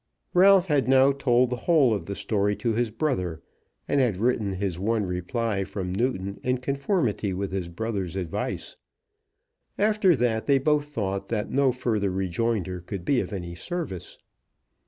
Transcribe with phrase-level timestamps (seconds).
[0.33, 3.39] Ralph had now told the whole story to his brother,
[3.87, 8.77] and had written his one reply from Newton in conformity with his brother's advice.
[9.77, 14.17] After that they both thought that no further rejoinder could be of any service.